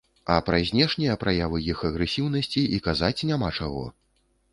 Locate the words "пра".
0.45-0.59